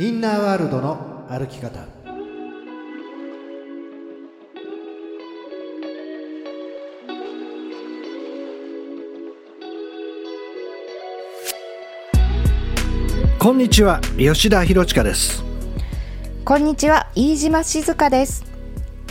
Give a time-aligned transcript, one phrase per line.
[0.00, 1.84] インナーワールドの歩き方。
[13.38, 15.44] こんにちは吉田博親です。
[16.46, 18.46] こんにちは飯島静香です。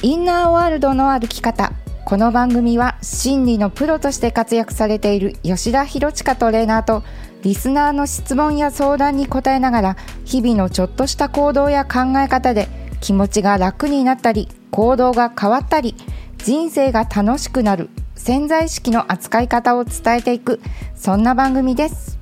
[0.02, 1.72] インナーワールドの歩き方。
[2.04, 7.04] この番組は心理のプロとして活躍されている吉田博親トレーナーと
[7.44, 9.98] リスナーの質問や相談に答えながら
[10.30, 12.68] 日々のちょっとした行動や考え方で
[13.02, 15.96] 気持ちが楽になったり行動が変わったり
[16.38, 20.62] 人生が楽しくなる潜在意識の扱い方を伝えていく
[20.94, 22.20] そんな番組です。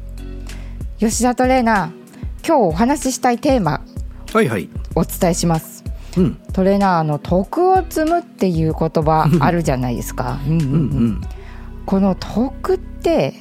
[1.00, 3.84] 吉田トレーナー今日お話ししたいテーマ
[4.32, 4.70] はいはい。
[4.96, 5.84] お伝えします。
[6.16, 6.36] うん。
[6.54, 10.40] トレーナーの徳を積むっていう言葉あるじゃないですか。
[10.48, 11.22] うんうんうん。
[11.86, 13.34] この徳って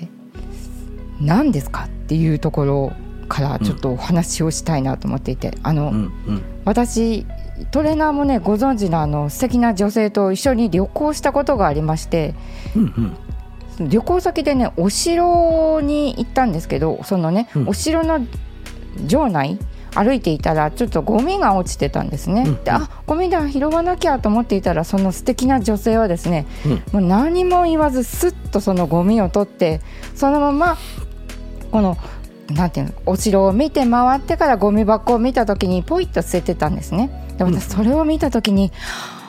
[1.20, 2.92] 何ですかっていうところ
[3.28, 6.42] からちょっとお話をしたいなと思っていて、あの、うんうん。
[6.64, 7.26] 私
[7.70, 12.34] トレーナーもねご存知のあの素敵な女性と一緒に旅行したことがありまして
[12.74, 13.16] うん
[13.78, 13.88] うん。
[13.88, 17.68] 旅行先でねお城に行ったんですけどそのね、うん。
[17.68, 18.26] お城の
[19.06, 19.58] 城内
[19.94, 22.64] 歩いていたらちょっとゴミが落ちてたんですね、うん。
[22.64, 26.46] であゴミだ拾わなきゃと思っていたらその素敵な女性はですね
[26.92, 27.00] うん。
[27.00, 29.80] もう何も言わずスッとそのゴミを取って
[30.14, 30.76] そのまま
[31.70, 31.96] この
[32.50, 37.10] なんていうのお城を見て回ってからゴミ箱を見た時にポイッと捨ててたんですね。
[37.38, 37.54] でうん。
[37.54, 38.72] 私それを見た時に、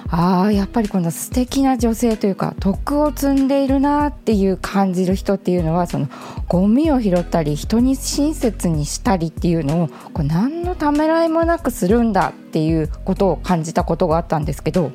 [0.10, 6.08] ああやっぱりこの素敵な女性というか徳を積んでいるなっていう感じる人っていうのはその
[6.48, 14.94] ゴミを拾ったり人に親切にしたりっていうのをこう何のためらいもなくするんだっていうことを感じたことがあったんですけど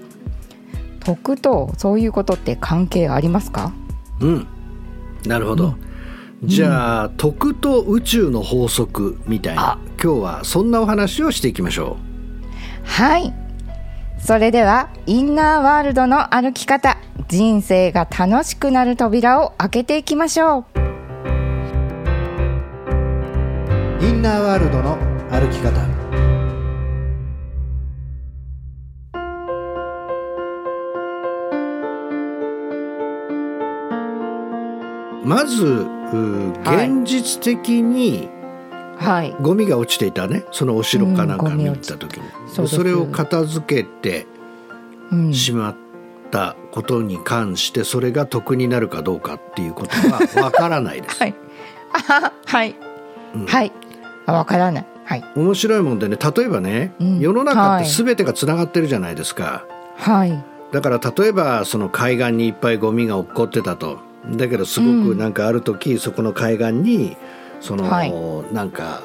[1.00, 3.75] 徳とそういうことって関係ありますか？
[4.20, 4.47] うん。
[5.27, 5.75] なるほど、
[6.44, 9.78] じゃあ徳と宇宙の法則みたいなあ。
[10.02, 11.98] 今日はそんなお話をしていきましょ
[12.82, 13.32] はい。
[14.18, 16.98] それではインナーワールドの歩き方
[17.28, 20.81] 人生が楽しくなる扉を開けていきましょう
[24.00, 24.04] う。
[24.04, 24.98] インナーワールドの
[25.31, 25.81] 歩き方。
[35.25, 35.86] まず
[36.17, 38.28] 現実的に
[38.99, 39.34] はい。
[39.41, 40.45] ゴミが落ちていたね。
[40.53, 41.65] そのお城かなんかに。
[41.65, 42.77] 行った時に、そうです。
[42.77, 44.27] それを片付けて
[45.11, 45.34] うん。
[45.34, 45.77] しまっ
[46.31, 51.19] たことに関してそれが得になるかどうかっていうことは わからないです。
[51.19, 51.34] はい。
[52.09, 52.77] あはい、
[53.34, 53.47] うん。
[53.47, 53.73] はい。
[54.27, 54.87] あわからない。
[55.05, 55.25] はい。
[55.34, 57.19] 面白いもんでね例えばね、うん。
[57.19, 57.91] 世の中ってはい。
[57.91, 59.65] 全てがつながってるじゃないですか。
[59.97, 60.44] はい。
[60.71, 63.99] だから例えばその海岸にいっぱいゴミが落っこってたと
[64.31, 67.16] だけどすごくなんかある時、そこの海岸に
[67.60, 68.12] その、はい。
[68.55, 69.03] なんか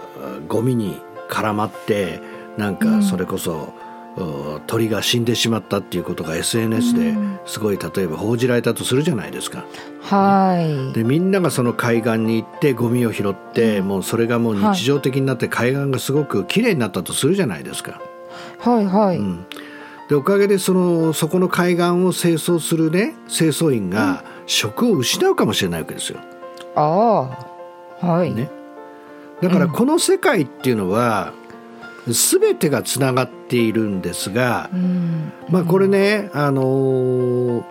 [0.48, 2.22] ゴミに絡まって
[2.58, 2.78] なんうん。
[2.78, 3.74] かそれこそ、
[4.18, 7.40] う鳥が死んでしまったっていうことが SNS でうん。
[7.46, 9.66] すごい例えば報じられたとするじゃないですか。
[10.02, 10.94] はい。
[10.94, 18.02] でみんながその海岸に行ってゴミを拾って、もうそれがもう日常的になって海岸がすごく綺麗になったとするじゃないですか。
[18.60, 19.46] はいはい、うん、
[20.10, 26.20] でおかげでそのそこの海岸を清掃するね清掃員が職を失うかもしれないわけですよ。
[26.76, 27.30] あ
[28.02, 28.06] あ。
[28.06, 28.50] はい、ね、
[29.42, 31.34] だからこの世界っていうのは
[32.08, 35.32] 全てがつながっているんですが、うん。
[35.50, 37.64] まあこれね、あのー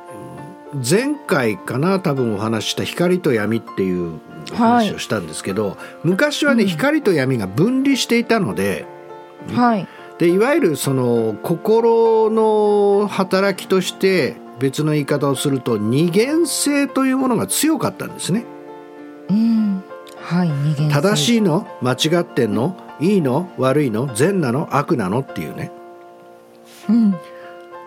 [0.77, 4.21] 前回かな多分お話しした光と闇っていう
[4.53, 6.69] お話をしたんですけど、昔はね、うん。
[6.69, 8.85] 光と闇が分離していたので
[9.55, 9.87] はい。
[10.19, 18.45] でいわゆるその心の働きとして別の言い方をすると二元性というものが強かったんですね。
[19.29, 19.83] うん。
[20.17, 20.91] はい二元性。
[20.91, 25.71] 正しいの間違ってんのいいの悪いの善なの悪なのっていうね。
[26.89, 27.15] うん。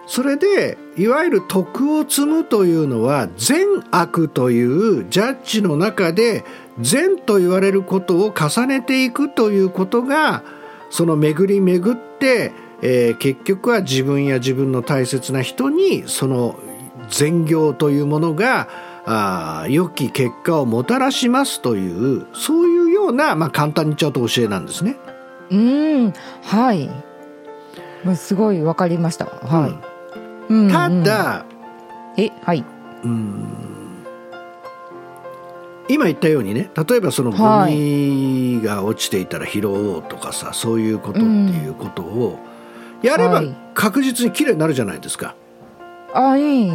[0.06, 6.44] それでいわゆる徳を積むというのは善悪というジャッジの中で
[6.80, 10.44] 善と言われることを重ねていくということが
[10.89, 12.51] その巡り巡って、
[12.81, 16.58] えー結局は自分や自分の大切な人にその
[17.10, 18.68] 善行というものが
[19.06, 24.96] あー良き結果をもたらしますというそういうような、まあ、簡単に言っちゃうと教えなんですね。
[25.52, 26.90] うんはい。
[28.16, 29.26] すごいわかりました。
[29.26, 29.81] は
[30.50, 31.46] い、うんただ、
[32.18, 32.64] えはい。
[35.90, 37.76] 今言ったようにね例えばそのゴはい。
[37.76, 42.38] ミが落ちていたら拾おうとかさ、そういうことっていうことを
[43.01, 43.56] やればはい。
[43.74, 45.36] 確実に綺麗になるじゃないですか。
[46.13, 46.68] あい。
[46.68, 46.72] い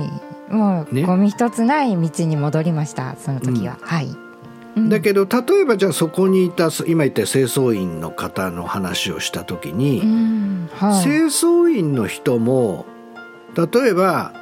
[0.50, 1.02] もう、ね。
[1.02, 4.08] ゴミ一つない道に戻りましたその時は、はい。
[4.76, 4.88] うん。
[4.88, 10.70] だけど例えばじゃあそこにいた今言った清掃員の方の話をした時に、うん。
[10.74, 11.02] はい。
[11.02, 12.86] 清掃員の人も
[13.56, 14.32] 例えば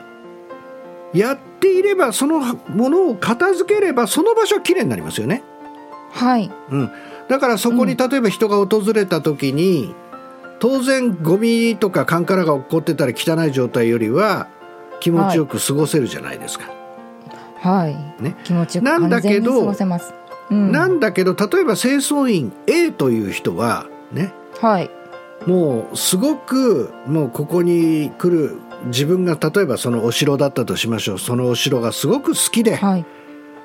[1.12, 5.43] やっていればそのものを片付ければその場所はきれいになりますよね。
[6.11, 6.50] はい。
[6.70, 6.90] うん、
[7.28, 9.94] だからそこに例えば人が訪れた時に、
[10.62, 14.47] 当然ゴミとかカンカラが起こってたら汚い状態よりは
[15.00, 16.70] 気持ちよく過ごせるじゃないですか。
[17.56, 18.23] はい。
[18.23, 18.37] ね。
[18.44, 20.14] 気持ちよくなんだけど安全に過ごせます。
[20.50, 20.70] うん。
[20.70, 24.32] なんだけど例えば清掃員 A という人はね。
[24.61, 24.91] はい。
[25.49, 31.19] もうすごくもうここに来る自分が例えばそのお城だったとしましょう。
[31.19, 33.05] そのお城がすごく好きではい。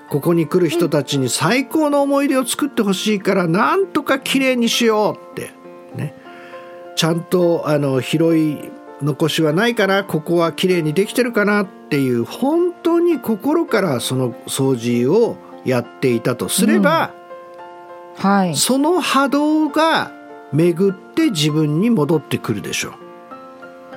[0.10, 5.52] ここに来る人たちに最高の思い出を作ってほしいからなんとか綺麗にしようって。
[5.96, 6.26] ね
[6.98, 8.72] ちゃんとあの拾い
[9.04, 17.14] 残しはないかなここは綺麗にできてるかなっていう本当に心からその掃除をやっていたとすれば、
[18.16, 18.56] はい。
[18.56, 20.12] その波動が
[20.52, 22.94] 巡って自分に戻ってくるでしょう。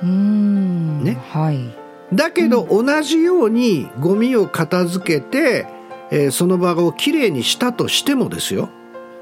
[0.03, 1.03] うーん。
[1.03, 1.17] ね。
[1.31, 1.75] はい。
[2.13, 5.65] だけど同じようにゴミを片付けて、
[6.11, 8.69] えーその場をきれいにしたとしてもですよ。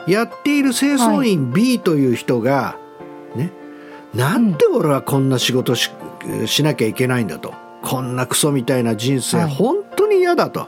[0.06, 2.89] やっている清掃員 B という人が、ね
[4.14, 5.92] なんで俺はこんな仕事し
[6.46, 7.54] しなきゃいけないんだと。
[7.82, 9.50] こんなクソみたいな人生、はい。
[9.50, 10.68] 本当に嫌だと。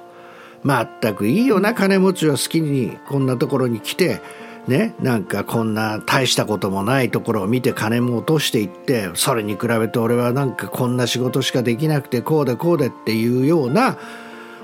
[0.63, 1.73] まったくいいよな。
[1.73, 4.21] 金持ちは好きにこんなところに来て
[4.67, 13.97] ねなんかこんな大したこともないところを見て金も落としていってそれに比べて俺はなんかこんな仕事しかできなくてこうでこうでっていうような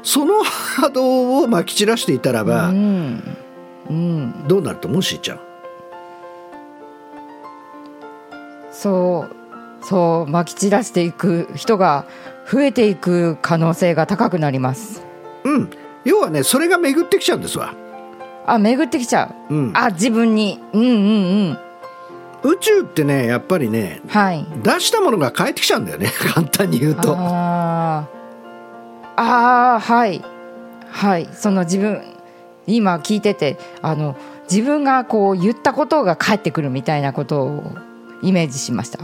[0.04, 3.38] その波動をまき散らしていたらば、うん。
[3.90, 4.48] うん。
[4.48, 5.40] どうなると思うしーちゃん？
[8.78, 9.28] そ
[9.82, 12.06] うそうまき散らしていく人が
[12.50, 15.04] 増えていく可能性が高くなります。
[15.44, 15.70] うん。
[16.06, 17.74] 要はねそれが巡ってきちゃうんですわ、
[18.46, 19.54] あ巡ってきちゃう。
[19.54, 20.60] うん、あ自分に。
[20.74, 20.90] うんうん
[22.44, 22.52] うん。
[22.52, 24.46] 宇宙ってねやっぱりねはい。
[24.64, 26.12] 出したものが返ってきちゃうんだよね。
[26.34, 27.16] 簡単に言うと。
[27.18, 29.14] あー。
[29.18, 30.24] あーはい。
[30.92, 31.28] はい。
[31.34, 32.04] その自分
[32.68, 34.16] 今聞いててあの
[34.50, 37.87] 自分がこう言ったことが返ってくるみたいなことを
[38.22, 39.00] イメージしました。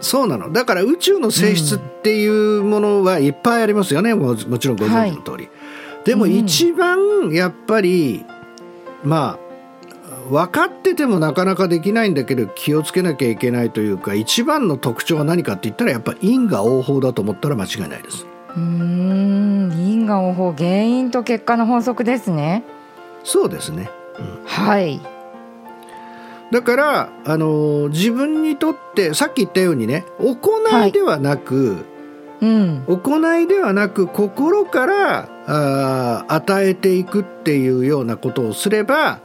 [0.00, 0.52] そうなの。
[0.52, 5.48] だから宇宙の性質っていうものはいっぱいありますよね、ももちろんご存知の通り、
[6.04, 8.24] でも一番やっぱり、
[9.02, 9.48] まあ
[10.30, 18.26] 分かっててもなかなかできないんだけど気をつけなきゃいけないというか一番の特徴は何かって言ったらやっぱ因果応報だと思ったら間違いないです。
[18.54, 19.72] うーん。
[19.78, 22.62] 因果応報原因と結果の法則ですね。
[23.24, 23.90] そうですね。
[24.44, 25.00] はい
[26.50, 31.84] だから、あの自分にとってさっき言ったようにね行いではなく、
[32.40, 32.84] うん。
[32.86, 39.20] 行いではなく心からあー与えていくっていうようなことをすれば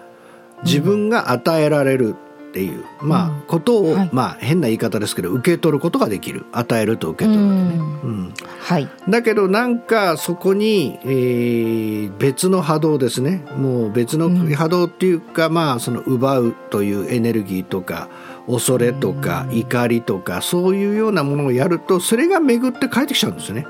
[0.64, 2.16] 自分が与えられる
[2.54, 4.10] っていう、まあことを、はい。
[4.14, 6.46] まあ変な言い方ですけど受け取ることができる。
[6.52, 7.76] 与えると受け取るわけね。
[7.76, 7.82] うん。
[7.82, 8.34] うん。
[8.60, 8.88] はい。
[9.10, 13.44] だけどなんかそこに、えー別の波動ですね。
[13.58, 18.08] もう別の波動っていうか、まあその奪うというエネルギーとか
[18.46, 23.66] 恐れとか怒りとかそういうようなものをやるとそれが巡って帰ってきちゃうんですよね。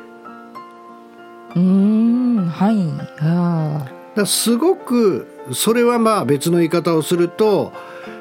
[1.56, 2.46] うーん。
[2.50, 2.76] はい。
[3.22, 3.86] あ
[4.16, 7.72] だすごくそれはまあ別の言い方をすると、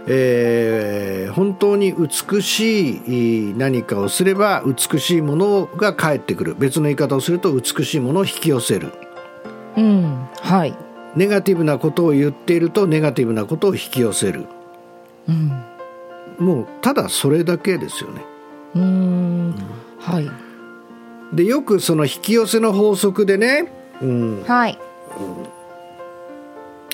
[0.07, 6.55] えー本当に美しい何かをすれば美しいものが返ってくる。
[6.55, 8.93] 別の言い方をすると美しいものを引き寄せる。
[9.77, 10.77] ーうんはい。
[11.17, 14.47] ネガティブなことを言っているとネガティブなことを引き寄せる。
[15.29, 15.63] うん。
[16.39, 18.23] もうただそれだけですよね。
[18.75, 19.55] うーん
[19.99, 20.31] はい。
[21.35, 23.73] でよくその引き寄せの法則でね、
[24.03, 24.79] うん、はい。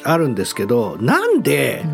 [0.04, 1.85] あるんですけどなんで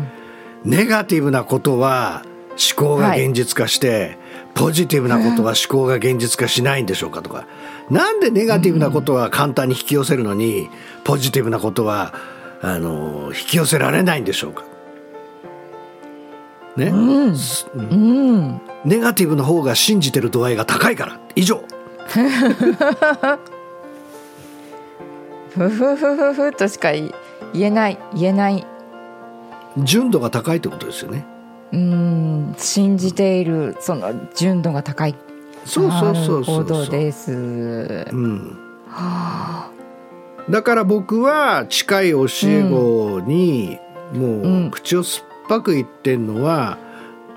[0.65, 4.17] ネガティブなことは思考が現実化して、
[4.55, 7.45] ポジティブなことは思考が現実化しないんでしょうかとか。
[7.89, 10.69] なんでネガティブなことは簡単に引き寄せるのに
[11.03, 12.15] ポジティブなことは
[12.61, 14.63] あの引き寄せられないんでしょうか。
[16.75, 17.37] ね、うん。
[17.37, 18.59] すうん。
[18.83, 21.19] ネガティブの方が信じてる度合いが高いから。
[21.35, 21.63] 以上。
[22.07, 22.27] ふ
[25.69, 27.13] ふふふふとしか言
[27.53, 28.65] えない言えない
[29.77, 31.25] 純度が高いってことですよね。
[31.71, 32.55] うん。
[32.57, 35.15] 信じているその純度が高い。
[35.65, 36.89] そうそうそうそうそう。
[36.89, 37.31] です。
[37.31, 38.57] うん。
[40.49, 42.27] だから僕は近い教え
[42.63, 43.79] 子に
[44.13, 46.77] もうんう口を酸っぱく言ってんのは、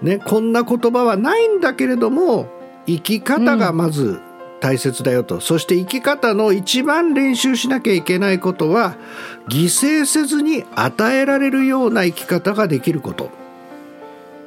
[0.03, 2.49] ね、こんな言葉はないんだけれども
[2.87, 4.21] 生き方がまず
[4.61, 5.41] 大切だよと。
[5.41, 8.97] そして生き方の一番練習しなきゃいけないことは
[9.49, 13.31] 犠牲せずに与えられるような生き方ができること、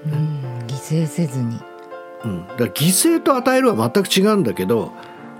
[0.05, 1.59] うん、犠牲せずに。
[2.23, 4.91] うん、だから犠牲と与えるは全く違うんだけど、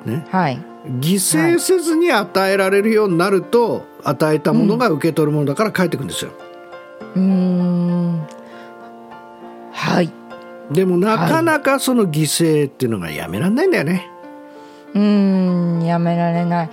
[0.06, 0.60] ね、はい。
[0.86, 6.32] 犠牲せずに与えられるようになると、与えたものが受け取るものだから返ってくるんですよ。
[7.16, 8.28] うーん。
[9.72, 10.12] はい。
[10.72, 14.10] でもなかなかその犠牲っていうのがやめられないんだよね。
[14.94, 16.70] うーんやめられない。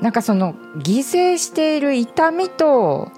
[0.00, 3.10] なんかその犠牲している痛みと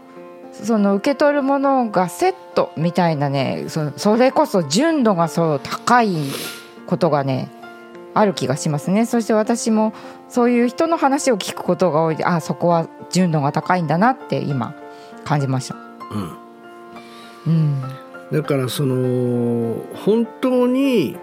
[0.53, 6.17] その受け取るものがセットみたいなねそそれこそ純度がそう高い
[6.87, 7.51] ことがね
[8.15, 9.07] ある気がしますね。
[9.07, 9.93] そして私も
[10.29, 12.17] そういう人の話を聞くことが多い。
[12.17, 14.75] であそこは純度が高いんだなって今
[15.25, 15.77] 感じました。
[17.47, 17.83] うん、うん。
[18.33, 21.17] だからその本当に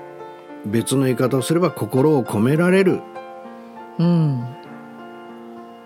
[0.65, 3.01] 別の言い方をすれば心を込められる。
[3.99, 4.45] うん。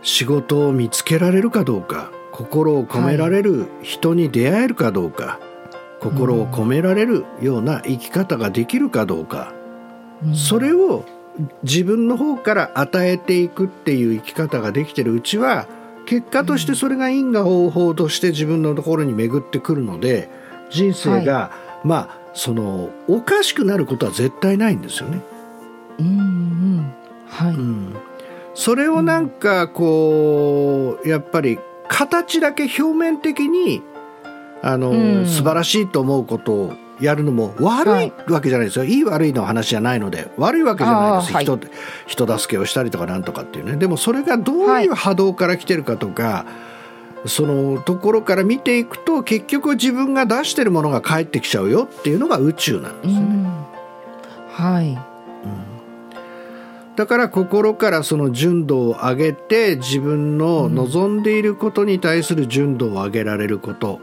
[0.01, 5.39] 仕事を見つけられるかどうか心を込められる人に出会えるかどうか、
[5.99, 9.53] 心を込められるような生き方ができるかどうか、
[10.23, 10.35] うん。
[10.35, 11.03] それを
[11.63, 15.67] 自分の方から与えていくっていう生き方ができてるうちは
[16.05, 20.29] 結果としてそれが因果応報として自分のところに巡ってくるので
[20.69, 21.51] 人生が、
[21.83, 25.21] まあそのおかしくなることは絶対ないんですよね。
[25.99, 26.93] うんうん
[27.27, 27.95] はい、うん、
[28.55, 33.83] それをなんかこうやっぱり形だけ表面的に
[34.61, 35.25] あの、うん。
[35.25, 41.59] 素晴らしいと思うことをやるのも悪はいいわけじゃないですよ、い、い悪いの話じゃないので悪いわけじゃないです、あー人
[42.05, 43.77] 人助けをしたりとかなんとかっていうね。
[43.77, 46.45] でもそれがどういう波動から来てるかとか、
[47.25, 53.25] そのところから見ていくと結局自分が出してるものが返ってきちゃうよっていうのが宇宙なんですよね。
[53.25, 53.65] うん。
[54.49, 54.97] はい。
[56.95, 64.01] だから心からその純度を上げて自分の望んでいることに対する純度を上げられること、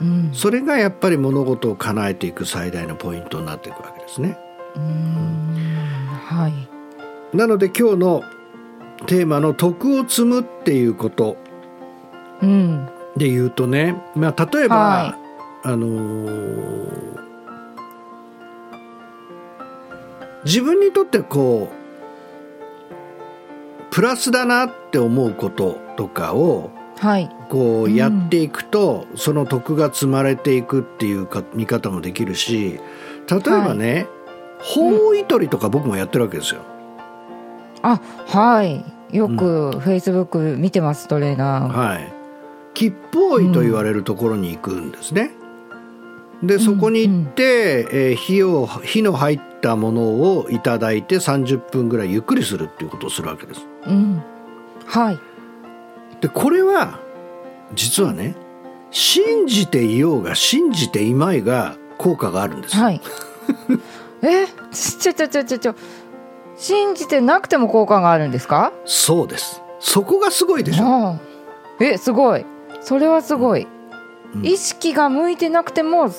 [0.00, 0.30] うん。
[0.32, 4.36] それがやっぱり物事を叶えていく最大のポイントになっていくわけですね。
[4.74, 5.54] うん。
[6.24, 7.36] はい。
[7.36, 8.24] なので今日の
[9.06, 11.36] テーマの徳を積むっていうこと。
[11.42, 11.47] うん
[13.16, 15.18] で言うとね、まあ、例えば、は
[15.64, 17.08] あのー
[20.44, 21.78] 自分にとってこう
[23.90, 27.30] プラスだなって思うこととかをはい。
[27.48, 32.80] こううんやっていくと、その徳が積まれていくっていうか見方もできるし
[33.30, 34.06] 例えばね、
[34.58, 36.62] 法医取りとか僕もやってるわけですよ。
[37.82, 38.84] あはい。
[39.16, 41.72] よくフェイスブック見てますトレーナー。
[41.72, 42.12] はい、
[42.74, 45.32] 吉報医と言われるところに行くんですね。
[46.42, 50.02] でそこに行って、えー火を火の入ったもの
[50.36, 53.66] をいただいて30分ぐらいゆっくりするっていうことをするわけです。
[53.86, 54.22] うん
[54.86, 55.18] はい
[56.20, 57.00] でこれは
[57.74, 58.36] 実はね
[58.90, 62.84] 信じていようが信じていまいが効果があるんですよ。
[62.84, 63.00] はい
[64.22, 64.46] え？
[64.72, 65.74] ちょちょちょちょちょ
[66.56, 68.72] 信じてなくても効果があるんですか？
[68.84, 69.60] そうです。
[69.80, 71.18] そこがすごいでしょ。
[71.80, 72.46] えすごい
[72.80, 73.66] それはすごい、
[74.34, 74.46] うん。
[74.46, 76.10] 意識が向いてなくても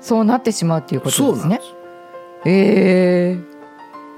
[0.00, 1.60] そうなってしまうっていうことですね。
[2.44, 3.52] ええ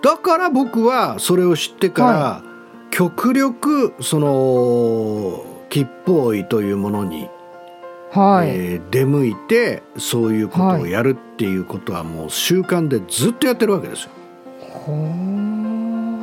[0.02, 2.42] だから僕はそれを知ってから、は
[2.90, 7.28] 極力その吉報医というものに、
[8.10, 14.10] はい、えー出向いてそういうことをやるっていうことはもう習慣でずっとやってるわけですよ。
[14.70, 14.92] ほ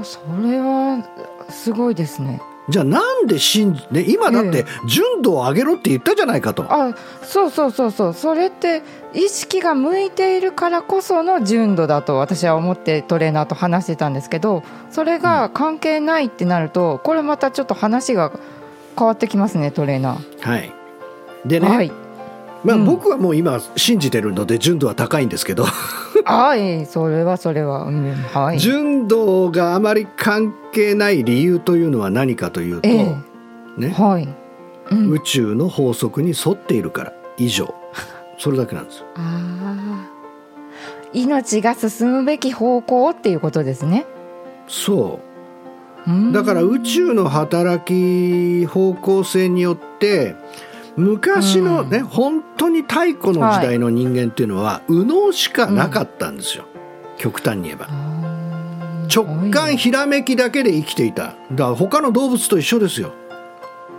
[0.02, 1.04] うそれは
[1.50, 6.66] すごいですねじゃあなんで信じ、ね、今だって純度を上げろって言ったじゃないかと。
[6.70, 8.14] あそうそうそうそう。
[8.14, 8.82] それって
[9.14, 18.32] 意識が向いているからこその純度だと私は思ってトレーナーと話してたんですけどそれが関係ないってなるとこれまたちょっと話が
[18.98, 20.40] 変わってきますねトレーナー。
[20.42, 20.74] はい、
[21.46, 21.92] でね、はい
[22.64, 22.86] まあ、うん。
[22.86, 25.66] 僕はもう今信じてるので純度は高いんですけど。
[26.26, 28.60] はいそれはそれは、うん、はい。
[28.60, 33.24] 純度があまり関係ない理由というのは何かというと、えね。
[33.82, 34.28] え、はい。
[34.92, 37.74] うん、宇宙の法則に沿っているから以上。
[38.38, 39.06] それだけなんですよ。
[39.16, 40.22] ああ
[41.14, 44.06] 命が進むべき方向っていうことですね。
[44.68, 45.20] そ
[46.08, 46.12] う。
[46.12, 46.32] うん。
[46.32, 50.36] だから宇宙の働き方向性によって
[50.98, 56.66] 昔のね、本当に太古の時代の人間っていうのは、右脳しかなかったんですよ、
[57.18, 57.88] 極端に言えば。
[59.14, 61.24] 直感ひらめきだけで生きていた。
[61.24, 63.14] だから他の動物と一緒ですよ。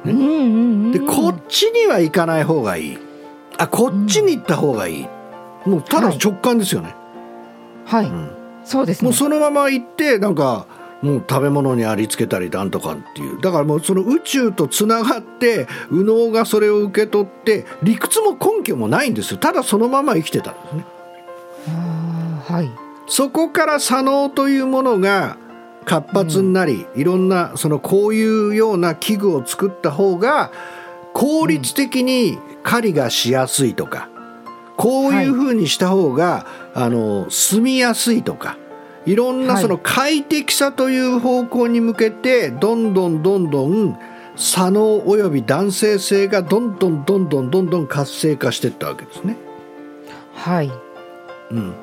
[0.04, 2.98] うんうんうんでこっちには行かない方がいい。
[3.56, 5.08] あこっちに行った方がいい、
[5.66, 6.94] もうただ直感ですよね。
[7.84, 8.30] はい、うん。
[8.64, 9.06] そうですね。
[9.06, 10.66] もうそのまま行ってなんか
[11.02, 13.40] もう食べ物にありつけたりなんとかっていう。
[13.40, 19.38] だからもうその宇宙とつながって右脳がそれを受け取って理屈も根拠もないんですよ。
[19.38, 20.84] ただそのまま生きてたんですね。
[22.46, 22.70] はい。
[23.08, 25.36] そこから左脳というものが
[25.84, 30.52] 活発になり、いろんなそのこういうような器具を作った方が
[31.12, 34.08] 効率的に狩りがしやすいとか、
[34.76, 38.56] こういうふうにした方が、あの住みやすいとか
[39.06, 39.62] いろんなはい。
[39.62, 43.98] その快適さという方向に向けてどんどんどんどん
[44.36, 49.36] 左脳および男性性がどんどんどんどんどんどん活性化していったわけですね。
[50.34, 50.70] はい。
[51.50, 51.74] うん、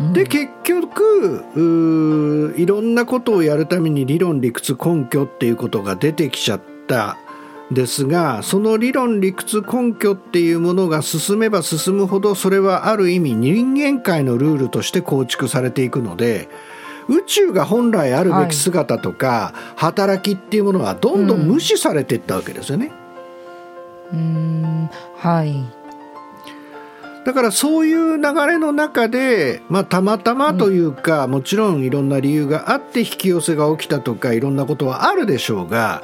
[0.00, 0.12] うん。
[0.12, 1.44] で結局
[2.58, 7.16] いろんなことをやるために理論理屈根拠っていうことが出てきちゃった
[7.70, 16.48] ですがその理論理屈根拠っていうものが進めば進むほどそれはある意味人間界のルールとして構築されていくので
[17.08, 22.90] 宇宙が本来あるべき姿とか、働きっていうものはどんどん無視されていったわけですよね。
[24.12, 24.90] うーん。
[25.16, 25.64] はい。
[27.24, 36.02] だからそういう流れの中で、まあ、たまたまというか、もちろんいろんな理由があって引き寄せが起きたとかいろんなことはあるでしょうが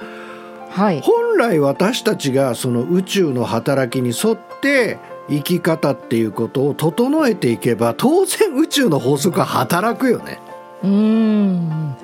[0.72, 1.00] はい。
[1.02, 4.98] 本来私たちがその宇宙の働きに沿って
[5.28, 10.38] 生き方っていうことを整えていけば当然宇宙の法則は働くよね。
[10.82, 11.96] うーん。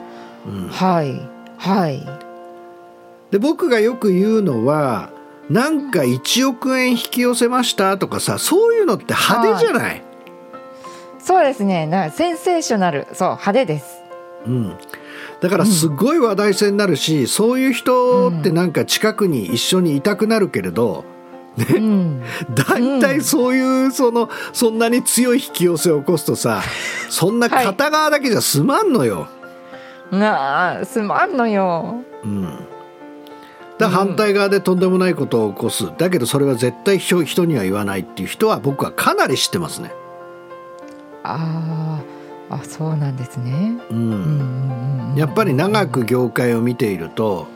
[0.47, 0.69] うん。
[0.69, 1.21] はい。
[1.57, 2.07] はい。
[3.31, 5.11] で僕がよく言うのは
[5.51, 10.03] なんか1億円引き寄せましたとかさそういうのって派手じゃない。
[11.19, 11.87] そうですね。
[11.87, 13.07] なセンセーショナル。
[13.13, 14.03] そう派手です。
[14.47, 14.77] うん、
[15.40, 21.04] だからすごい話題性になるし、そういう人ってなんか近くに一緒にいたくなるけれど、
[21.59, 22.23] うん。
[22.54, 26.62] 大体そういうそのそんなに強い引き寄せを起こすとさ
[27.09, 29.28] そんな片側だけじゃ済まんのよ。
[30.11, 32.02] なあすまんのよ。
[32.25, 32.66] うん、
[33.78, 35.90] だ反対側でとんでもないことを起こす。
[35.99, 39.92] だけどそれは絶対人人には言わないっていう人は僕はかなり知ってますね。
[41.23, 42.18] あー
[42.50, 43.79] あそうなんですね。
[43.90, 44.11] うん。
[44.12, 44.14] う
[45.14, 47.49] んやっぱり長く業界を見ていると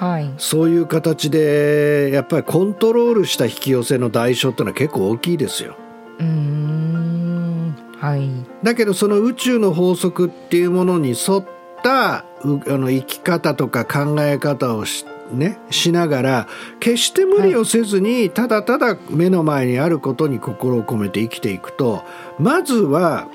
[0.00, 0.32] はい。
[0.38, 5.76] そういう形でやっぱりコントロールした引き寄せの代償ってのは結構大きいですよ。
[6.18, 7.76] うーん。
[7.98, 8.30] はい。
[8.62, 11.44] だけどその宇宙の法則っていうものに沿っ
[11.82, 16.48] たうあの生き方とか考え方をし,、ね、しながら
[16.80, 22.02] 決して無理をせずに、ただただ目の前にあることに心を込めて生きていくと
[22.38, 23.28] まずは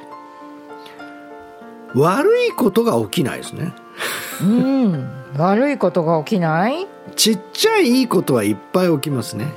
[1.95, 3.73] 悪いことが起きないですね。
[4.41, 5.09] うん。
[5.37, 6.87] 悪いことが起きない？
[7.15, 9.47] ちっちゃいいいことはいっぱい起きますね。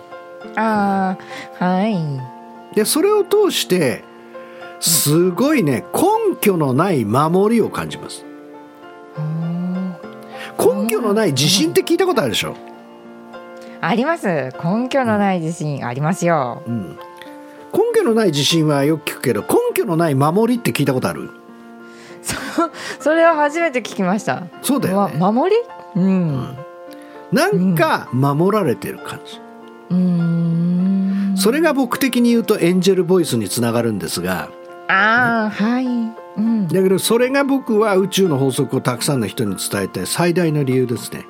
[0.57, 1.17] あ
[1.61, 1.97] あはい。
[2.75, 4.05] でそれを通して
[4.81, 8.25] すごいね根拠のない守りを感じます。
[10.59, 12.57] 根拠のない自信って聞いたことあるでしょ、
[13.81, 14.27] あります。
[14.27, 16.63] 根拠のない自信ありますよ。
[16.67, 16.99] うん、
[17.73, 21.31] 根拠のない自信はよく聞くけど根拠のない守りって聞いたことある？
[22.29, 24.43] そ それは初めて聞きました。
[24.63, 25.19] そうだよね。
[25.21, 25.57] わ守り？
[25.97, 26.57] うん。
[27.33, 29.41] なんか守られてる感じ、
[29.91, 31.35] うーん。
[31.37, 34.49] それが僕的に言うとエンジェルボイスにつながるんですが。
[34.89, 35.87] ああはい。
[35.87, 36.67] うん。
[36.69, 41.27] だけどそれが僕は宇宙の法則をたくさんの人に伝えたい最大の理由ですね。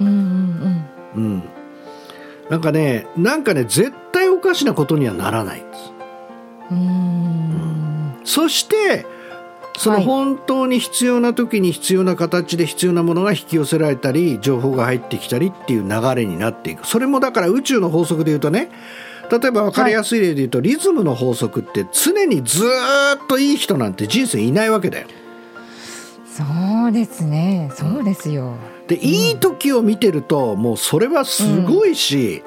[0.00, 1.42] うんうんうん。
[2.50, 5.92] なんかねなんかね絶対おかしなことにはならないんです。
[6.72, 8.14] うん。
[8.24, 9.06] そして
[9.76, 10.04] そのはい。
[10.04, 16.86] 本当に必要な時に必要な形で必要なものが引き寄せられたり情報が入ってきたりっていう流れになっていく。
[16.86, 18.70] それもだから宇宙の法則で言うとね
[19.30, 25.06] 例えば分かりやすい例で言うと、リズムの法則って常にずーっといい人なんて人生いないわけだよ。
[26.26, 26.44] そ
[26.88, 27.70] うですね。
[27.74, 28.54] そうですよ。
[28.86, 32.42] でいい時を見てるともうそれはすごいし、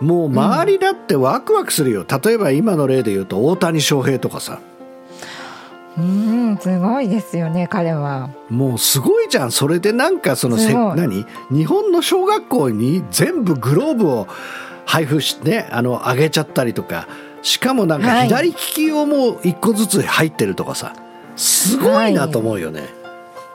[0.00, 2.06] もう周りだってワクワクするよ。
[2.08, 4.60] 例えば今の例で言うと大谷翔平とかさ
[5.96, 8.30] うんすごいですよね彼は。
[8.50, 9.52] もうすごいじゃん。
[9.52, 11.24] それでなんかそのせ何？
[11.50, 14.26] 日本の小学校に全部グローブを
[14.86, 17.06] 配布してねあの上げちゃったりとか。
[17.42, 18.28] しかもなんかはい。
[18.28, 20.94] 左利きをもう一個ずつ入ってるとかさ。
[21.36, 22.88] すごいなと思うよね。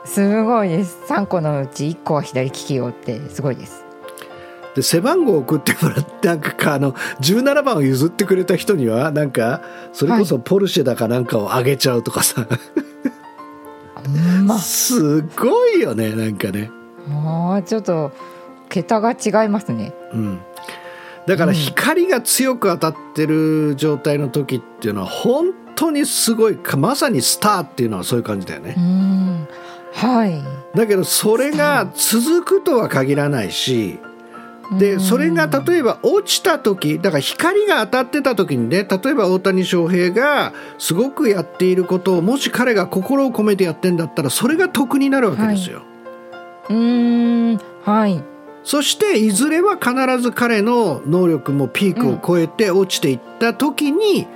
[0.06, 0.98] すごいです。
[1.08, 3.79] 3個のうち1個は左利き用ってすごいです
[4.80, 9.62] で背番号を送ってもらってなんかあの17番を譲ってくれた人にはなんか
[9.92, 12.48] それこそポルシェだかなんかをあげちゃうとかさ、
[14.46, 16.72] ますごいよねなんかね。
[17.12, 18.12] ああちょっと
[18.70, 19.94] 桁が違いますね。
[20.14, 20.40] うん、
[21.28, 28.76] だから光が強く当たってる状態の時っていうのは本当にすごいまさにスターっていうのはそういう感じだよね。
[29.92, 30.42] はい。
[30.74, 34.00] だけどそれが続くとは限らないし
[34.78, 45.80] でそれが例えば落ちた時だから光が当たってた時にね例えば大谷翔平がすごくやっていることをもし彼が心を込めてやってんだったらそれが得になるわけですよ。
[45.80, 45.84] は
[46.70, 47.60] い、うん。
[47.84, 48.24] はい。
[48.64, 54.28] そしていずれは必ず彼の能力もピークを超えて落ちていった時に、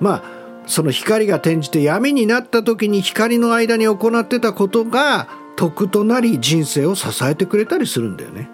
[0.00, 0.22] うん、まあ
[0.66, 8.50] その光が転じて闇になった時に光の間に行ってたことが徳となり人生を支えてくれたりするんだよね。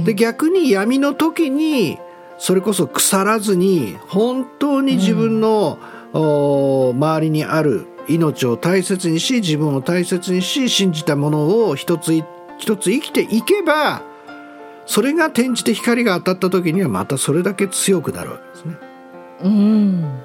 [0.00, 1.98] はい、で逆に闇の時に
[2.38, 5.78] それこそ腐らずに本当に自分の、
[6.12, 12.12] うん、周りにある命を大切にし自分を大切にし信じたものを一つ
[12.58, 14.02] 一つ生きていけば
[14.86, 18.76] それが転じて光が当たった時にはまたそれだけ強くなるわけですね。
[19.42, 20.20] うん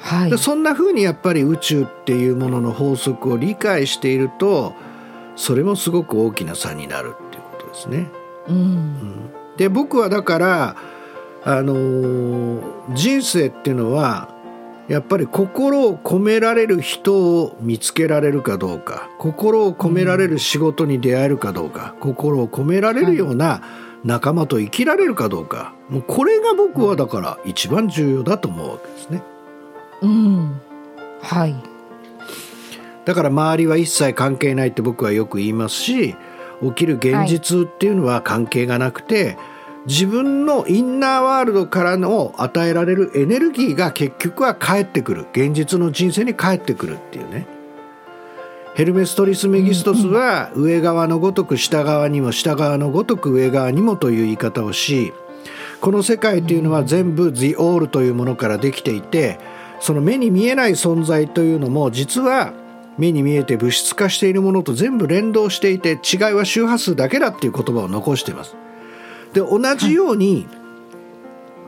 [0.00, 4.74] はい、そんなふうにやっぱり宇宙っていうものの法則を理解していると
[5.34, 8.10] それもすごく大きな差になるっていうことですね。
[8.48, 10.76] うん、うん、で僕はだから
[11.44, 14.34] あのー、人生っていうのは
[14.88, 23.62] やっぱり心を込められる人を見つけられるかどうか心を込められる仕事に出会えるかどうか、うん、心を込められるような
[24.04, 29.22] 仲間と生きられるかどうかもうこれが僕はだから一番重要だと思うわけですね。
[30.02, 30.60] うん、
[31.22, 31.54] はい。
[33.04, 36.16] だから周りは一切関係ないって僕はよく言いますし
[36.70, 39.36] 起きる現実っていうのは関係がなくて、はい、
[39.86, 45.26] 自分のインナーワールドからの与えられるエネルギーが結局は返ってくる。
[45.32, 47.46] 現実の人生に返ってくるっていうね。
[48.74, 55.12] ヘルメストリス・メギストスは上側のごとく下側にも下側のごとく上側にもという言い方をし
[55.80, 59.38] この世界というのは全部 The All というものからできていて
[59.78, 62.52] その目に見えない存在というのも実は
[62.98, 68.56] 目に見えて物質化しているものと全部連動していて違いは周波数だけだっていう言葉を残しています。
[69.32, 70.46] で同じように、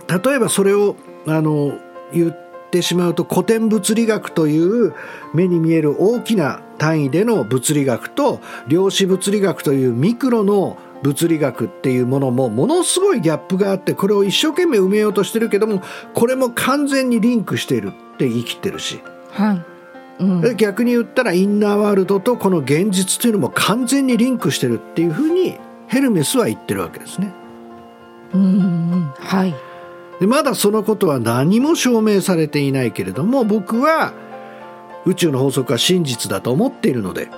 [0.08, 1.78] はい、例えばそれをあの
[2.12, 4.94] 言ってしまうと古典物理学という
[5.34, 15.82] 目に見える大きな単位での物理学と量子物理学というミクロの物理学っていうものもものすごいギャップがあってこれを一生懸命埋めようとしてるけども
[16.14, 19.00] これも完全にリンクしているって言い切ってるし、
[19.32, 19.75] はい
[20.18, 27.32] うん、逆に言ったらインナーワールドとこの現実というのも完全にリンクしてるっていうふうにヘルメスは言ってるわけですね。
[28.32, 29.54] うんはい。
[30.20, 34.14] でまだそのことは何も証明されていないけれども僕は
[35.04, 37.28] 宇宙の法則は真実だと思っているので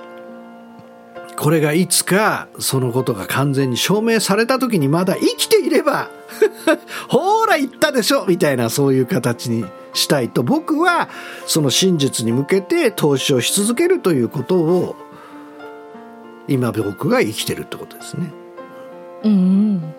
[1.39, 6.09] これがいつかそのことが完全に証明された時にまだ生きていれば
[7.07, 11.07] ほら言ったでしょみたいなそういう形にしたいと僕は
[11.45, 14.97] その真実に向けて投資をし続けるということを
[16.49, 18.33] 今僕が生きてるってことですね。
[19.23, 19.93] うん、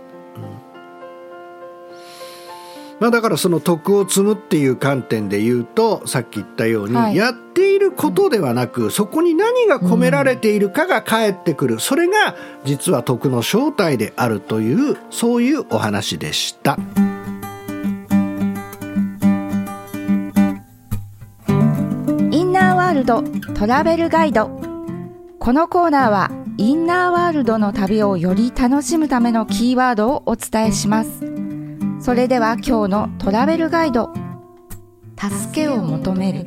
[3.01, 16.77] まあ、だからその徳を積むっていう観点で言うとさっき言ったように、はい、やっていることではなくそこに何が込められているかが返ってくる、うん、それが実は徳の正体であるというそういうお話でした。
[22.31, 23.23] インナーワールド
[23.55, 24.51] トラベルガイド
[25.39, 31.40] このコーナーはインナーワールドの旅をより楽しむためのキーワードをお伝えします。
[32.01, 34.15] それでは今日のトラベルガイド
[35.19, 36.47] 助けを求める。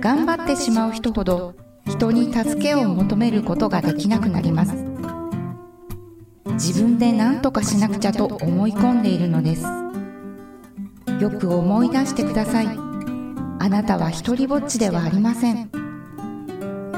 [0.00, 4.76] 頑張ってしまう人ほど人に助けを求めることができなくなります。
[6.52, 9.64] 自分で何とかしなくちゃと思い込んでいるのです。
[11.20, 12.68] よく思い出してください。
[12.68, 15.70] あなたは一りぼっちではありません。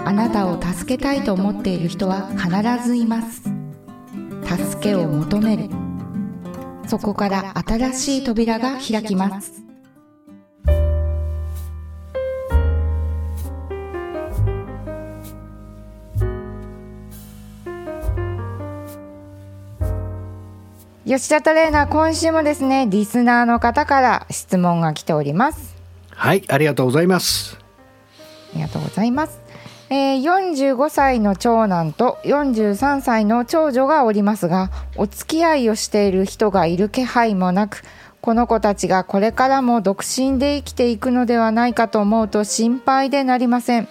[0.04, 3.42] あなたを助けたいと思っている人は必ずいます。
[4.44, 5.79] 助けを求める。
[6.90, 9.62] そこから新しい扉が開きます。
[21.06, 25.76] 吉田トレーナー今週もですねリスナーの方から質問が来ております。
[26.10, 27.56] はいありがとうございます。
[28.52, 29.49] ありがとうございます
[29.92, 37.82] えー、45歳の長男と43歳の長女がおりますがお付き合いをしている人がいる気配もなく
[38.20, 43.88] この子たちがこれからも独身で生きていくのではないかと思うと心配でなりません。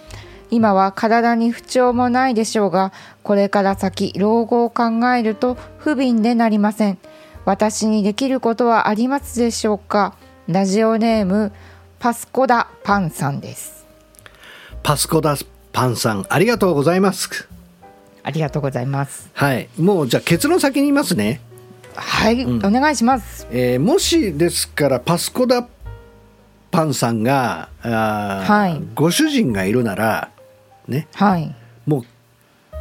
[0.52, 4.84] 今は体に不調もないでしょうがこれから先老後を考
[5.14, 6.98] えると不憫でなりません。
[7.44, 10.14] 私にできることはありますでしょうか？
[10.48, 11.52] ラジオネーム
[11.98, 13.84] パスコダパンさんです。
[14.82, 15.36] パスコダ
[15.72, 17.48] パンさんありがとうございます。
[18.22, 19.30] ありがとうございます。
[19.32, 21.40] はいもうじゃあ結論先に言いますね。
[21.94, 22.66] はい、うん。
[22.66, 23.46] お願いします。
[23.50, 25.66] えーもしですからパスコダ
[26.70, 28.82] パンさんがあー、はい。
[28.94, 30.30] ご主人がいるなら
[30.88, 31.08] ね。
[31.14, 31.54] はい。
[31.86, 32.04] もう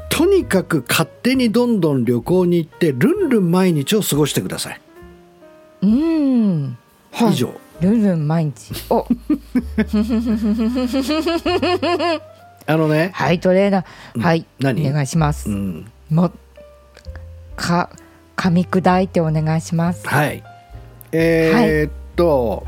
[0.09, 4.81] とにかく勝手にどんどん旅行に行ってルンルン毎日を過ごしてください、
[5.83, 6.77] うーん、
[7.11, 7.53] はい、以上。
[7.79, 8.73] ルンルン毎日。
[8.89, 9.07] お
[12.69, 14.21] あのね、はいトレーナー。
[14.21, 14.87] はい何？
[14.87, 16.31] お願いします、うん、も
[17.55, 17.89] か
[18.35, 20.07] 噛み砕いてお願いします。
[20.07, 20.43] はい。
[21.11, 22.67] えーっと、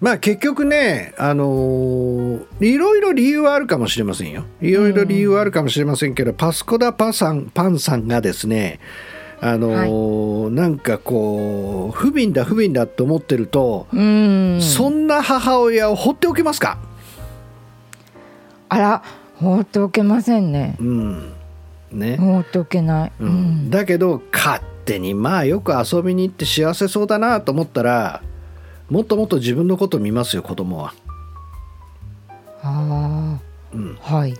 [0.00, 4.44] まあ結局ねあのーいろいろ理由はあるかもしれませんよ。
[4.62, 8.80] いろいろ理由はあるかもしれませんけど、パスコダパさんパンさんがですね
[9.42, 14.62] あのーなんかこう不憫だ不憫だと思ってると、うーん。
[14.62, 16.78] そんな母親を放っておけますか、
[18.68, 19.02] あら
[19.36, 20.76] 放っておけませんね。
[20.80, 21.32] うん。
[21.92, 22.16] ね。
[22.16, 23.32] 放っておけない、ううん。
[23.66, 28.22] んだけど勝手にまあよく遊びに行って幸せそうだなと思ったら
[28.90, 30.92] もっともっと自分のこと見ますよ子供は。
[32.62, 33.38] あ
[33.72, 33.98] うん。
[34.02, 34.34] あはい。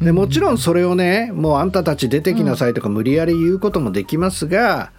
[0.00, 4.90] でもちろんそれをねもうあんたたち出てきなさいとか無理やり言うこともできますが、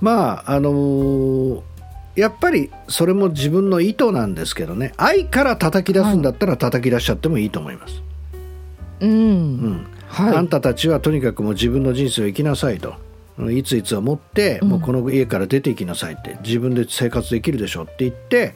[0.00, 1.60] まああのー
[2.16, 4.92] やっぱりそれも自分の意図なんですけどね。
[4.96, 8.02] 愛から叩き出すんだったら叩き出しちゃってもいいと思います。
[9.00, 9.86] うん、うん。
[10.08, 10.36] はい。
[10.36, 12.94] あんたたちはとにかくもう自分の人生を生きなさいと。
[13.52, 16.38] いついつを持って、もうこの家から出ていきなさいって。
[16.44, 18.54] 自分で生活できるでしょって言って、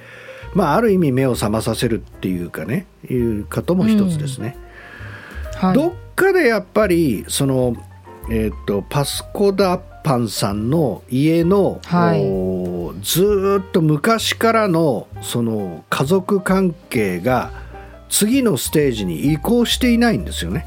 [0.54, 2.86] まあ、ある意味目を覚まさせるっていうかね。
[3.08, 4.56] いうことも一つですね。
[5.54, 5.74] はい。
[5.74, 7.76] どっかでやっぱりその、
[8.28, 12.22] えー、とパスコダパンさんの家の、はい。
[12.28, 17.50] おずーっと昔からのその家族関係が
[18.08, 20.66] 次のステージに移行していないんですよね。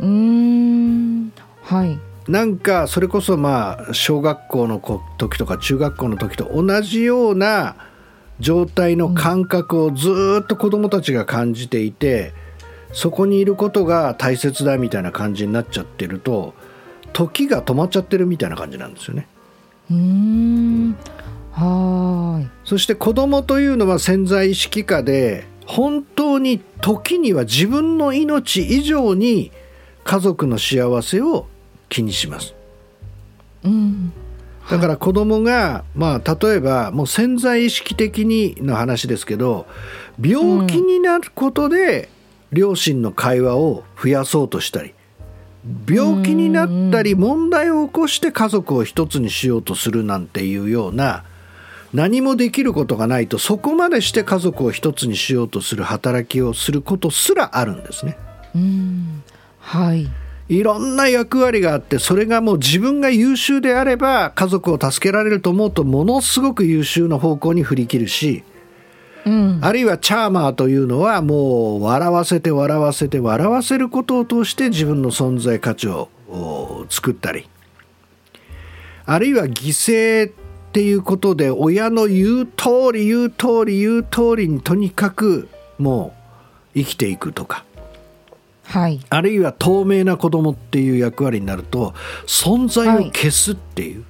[0.00, 1.32] うーん。
[1.62, 1.98] はい。
[2.30, 7.76] なんかそれこそまあ小学校の子時とか中学校の時と同じような
[8.38, 12.32] 状態の感覚をずーっと子どもたちが感じていて、
[12.92, 16.54] そこにいることが大切だみたいな感じになっちゃってると
[17.12, 19.26] 時が止まっちゃってるみたいな感じなんですよね。
[19.90, 20.96] うーん
[21.52, 29.50] はーいそして子供というのは潜在意識下で本当に時には自分の命以上に
[30.04, 31.46] 家族の幸せを
[31.88, 32.54] 気にします。
[33.64, 34.12] うん
[34.70, 39.66] だから子供がまあ例えばもう潜在意識的にの話ですけど
[40.20, 42.10] 病気になることで
[42.52, 44.94] 両親の会話を増やそうとしたり
[45.88, 51.24] 病気になったり問題を起こして家族を一つにしようとするなんていうような
[51.92, 58.18] 何もできることがないとそこまでして家族を一つにしようとする働きをすることすらあるんですね。
[58.54, 59.22] うん。
[59.60, 60.08] はい。
[60.48, 68.44] いろんな役割があってそれがもう自分が優秀であれば家族を助けられると思うとものすごく優秀な方向に振り切るし
[69.26, 69.58] うん。
[69.62, 77.48] あるいはチャーマーというのはもう笑わせて笑わせて笑わせることを通して自分の存在価値をお作ったり。
[79.06, 80.32] あるいは犠牲っ
[80.72, 86.14] ていうことで親の言う通り言う通り言う通りにとにかくも
[86.74, 87.64] う生きていくとか。
[88.64, 89.00] はい。
[89.08, 91.94] あるいは透明な子供っていう役割になると
[92.26, 94.04] 存在を消すっていう、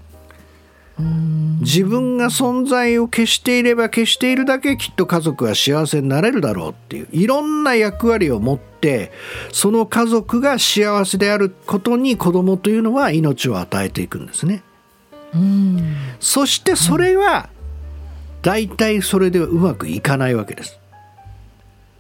[1.61, 9.13] 自分が存在を消していれば消しているだけきっと家族は幸せになれるだろうっていういろんな役割を持って
[9.53, 14.63] その家族が幸せであることに子供というのは命を与えていくんですね。
[15.35, 15.95] うん。
[16.21, 17.49] そしてそれは
[18.43, 20.79] 大体それではうまくいかないわけです。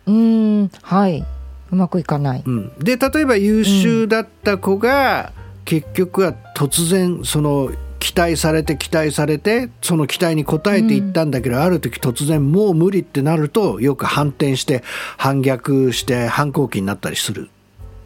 [0.06, 0.70] うん。
[0.82, 1.24] はい。
[1.70, 2.42] うまくいかない。
[2.44, 5.32] うん、で例えば優秀だった子が、
[5.64, 7.70] 結局は突然その
[8.08, 14.82] 期待されて期待されてその期待に応えていったんだけど、ある時突然もう無理ってなるとよく反転して
[15.18, 17.50] 反逆して反抗期になったりする。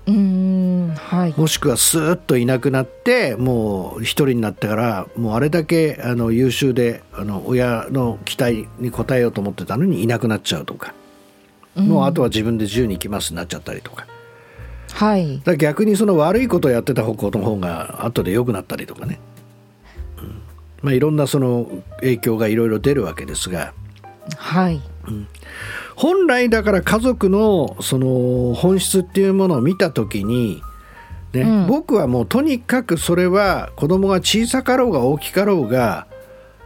[0.08, 1.34] うんはい。
[1.36, 10.94] もしくはスーッといなくなってもう一人になってからもうあれだけあの優秀であの親の期待に応えようと思ってたのにいなくなっちゃうとか、
[11.76, 14.08] もうあとは自分で自由に行きますになっちゃったりとか。
[14.94, 15.40] はい。
[15.44, 19.31] だ逆にその悪いことをやってた方向の方が後で良くなったりとかね、うん
[20.82, 23.72] まあ、いろんなその影響がいろいろ出るわけですが。
[24.36, 24.80] はい。
[25.96, 30.62] 本来だから家族のその本質っていうものを見た時に、
[31.32, 31.66] ねうん。
[31.66, 36.06] 僕はもうとにかくそれは子供が小さかろうが大きかろうが、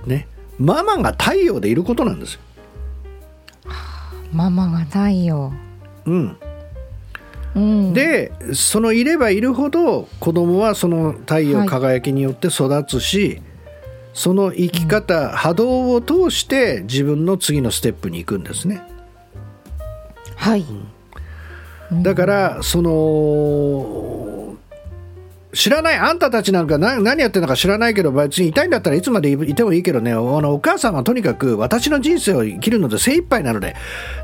[0.07, 2.41] ね、ママが太陽でいることなんですよ。
[4.33, 5.53] ママが太陽。
[6.07, 6.37] うん、
[7.55, 11.69] うん、でそのいればいるほど子供はその太陽はい。
[11.69, 13.41] 輝きによって育つし、
[14.17, 18.83] その生き方、波動を通して自分の次のステップに行くんですね。
[20.37, 20.65] はい。
[22.03, 24.57] だからその
[25.53, 30.13] 知らないあんたたちなんか何何やってるのか知らないけど別に痛いんだったらいつまでいてもいいけどね。
[30.13, 33.77] あのお母さんはとにかく私の人生を生きるので精一杯なので、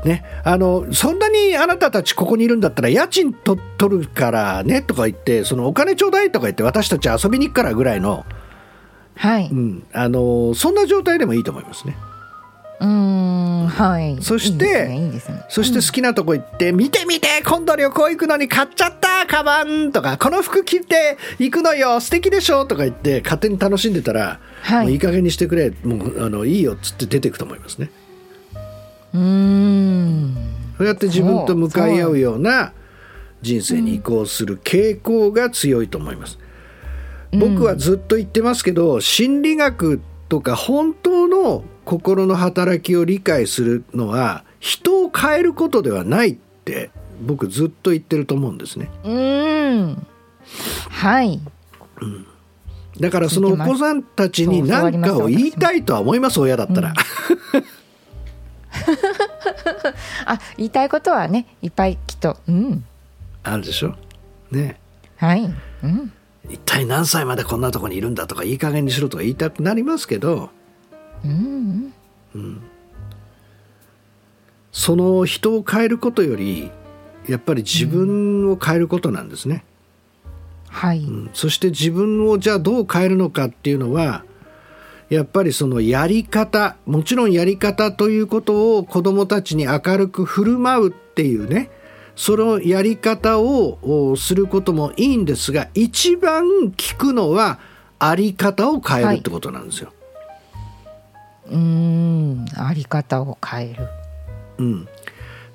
[0.05, 8.25] ね、あのそんなにあなたたちここにいるんだったら家賃と取るからねとか言ってそのお金ちょうだいとか言って私たち遊びに行くからぐらいの、
[9.15, 9.47] はい。
[9.47, 11.95] う、うんあのそんな状態でもいいと思いますね。
[12.79, 14.17] ーん、はい。
[14.21, 15.11] そしてね。
[15.11, 27.89] ねそして好きなとこ行って、見て見て今度旅行行くのに買っちゃったカバンとかこの服着て行くのよ素敵でしょとか言って勝手に楽しんでたら、はいもういい加減にしてくれもうあのいいよっつって出ていくと思いますね
[29.13, 30.35] うーん。
[30.77, 32.73] そうやって自分と向かい合うような
[33.41, 36.37] 人生に移行する傾向が強いと思います、
[37.33, 46.91] 僕はずっと言ってますけど心理学とか本当の心の働きを理解するのは人を変えることではないって
[47.21, 50.07] 僕ずっと言ってると思うんですねうーん。
[50.89, 51.39] はい。
[52.99, 56.93] だからそのお子さんたちに何かを言いたいとは思います親だったら、
[60.25, 62.37] あ、言いたいことはね、いっぱいきっと。
[62.47, 62.85] うん。
[63.43, 63.95] あるでしょ？
[64.51, 64.79] ね
[65.17, 65.53] はい。
[65.83, 66.11] うん。
[66.49, 70.49] 一体何歳までこんなとこにいるんだとかいい加減にしろとか言いたくなりますけど
[71.25, 71.93] うん。
[74.71, 76.71] その人を変えることより
[77.27, 79.63] やっぱり自分を変えることなんですね、
[80.67, 80.99] はい。
[80.99, 84.25] うんそして自分をじゃあどう変えるのかっていうのは
[85.09, 91.69] やっぱりそのやり方もちろんやり方ということを子どもたちに明るく振る舞うっていうね
[92.15, 93.79] そのやり方を
[94.11, 97.59] おすることもいいんですが一番効くのは
[97.99, 99.93] あり方を変えるってことなんですよ。
[101.47, 102.45] うーん。
[102.55, 103.87] あり方を変える。
[104.57, 104.87] うん、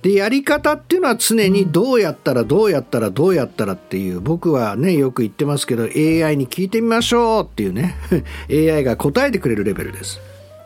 [0.02, 7.94] でやり方っていうのは常にどうやったらどうやったらどうやったらっていう僕はねよく言ってますけど AI に聞いてみましょうっていうね
[8.50, 10.20] AI が答えてくれるレベルです。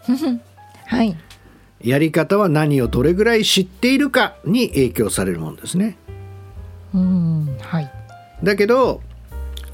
[0.87, 1.17] はい。
[1.83, 5.97] やり方は何をどれぐらい知っているかに影響されるものですね。
[6.95, 7.59] うん。
[7.61, 7.91] はい。
[8.43, 9.01] だけど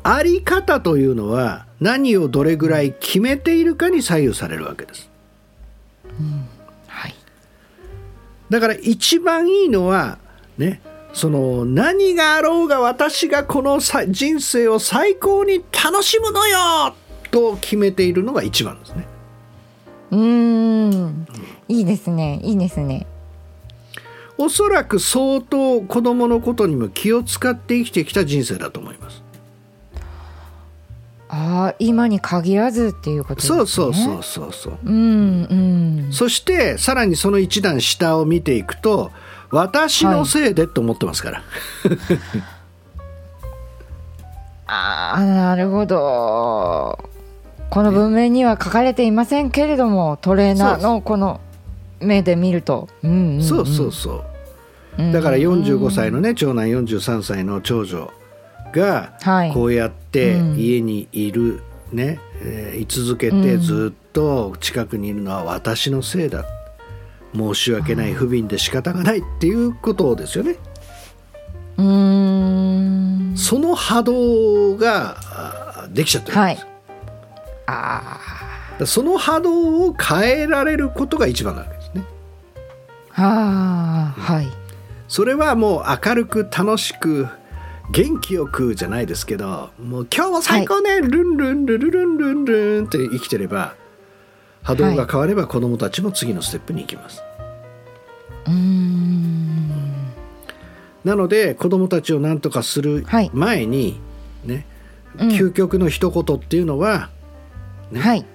[0.02, 5.10] あり方というのは何をどれぐらい決めているかに左右されるわけです。
[6.86, 7.14] はい。
[8.48, 10.18] だから一番いいのは
[10.56, 10.80] ね
[11.12, 16.94] その何があろうが私がこのさ人生を最高に楽しむのよ
[17.30, 19.06] と決めているのが一番ですね。
[20.10, 21.26] うーん。
[21.68, 22.40] いいですね。
[22.42, 23.06] いいですね。
[24.36, 29.22] おそらく相当子供のことにも気を使って生きてきた人生だと思います。
[31.28, 33.58] ああ、今に限らずっていうことですね。
[33.58, 34.78] そうそうそうそうそう。
[34.84, 35.42] うん。
[36.06, 36.12] うん。
[36.12, 39.10] そしてさらにその一段下を見ていくと
[39.50, 41.42] 私のせいでと思ってますから、
[44.66, 46.98] ああ、なるほど。
[47.70, 51.40] この文面には書かれていませんけれども、トレーナーのこの
[52.00, 52.88] 目で見ると。
[53.02, 53.42] うんうんうん。
[53.42, 54.24] そうそうそ
[54.98, 55.02] う。
[55.02, 55.12] うん。
[55.12, 58.12] だから45歳のね長男43歳の長女
[58.72, 59.52] がはい。
[59.52, 60.58] こうやってうん。
[60.58, 66.44] 家にいる、ね、えー居続けてずっと近くにいるのは私のせいだ。
[67.34, 70.56] 申し訳ない不憫で仕方がないっていうことですよね。
[71.76, 73.36] うーん。
[73.36, 76.66] その波動があできちゃってるんです、はい。
[77.66, 78.18] あ
[78.86, 81.77] その波動を変えられることが一番なわけ。
[83.18, 84.14] あ。
[84.14, 84.48] ああ、はい。
[85.08, 87.26] それはもう明るく楽しく
[87.90, 93.74] 元気よくじゃないですけどもう今日も最高ね、ルンルンルルルンルンルンって生きてれば
[94.62, 97.22] 波動が変われば子どもたちも次のステップに行きます。
[98.46, 99.70] うーん。
[101.04, 103.98] なので子どもたちを何とかするはい前に、
[104.44, 104.66] ね
[105.18, 107.08] うん究極の一言っていうのは
[107.90, 108.26] ねはい。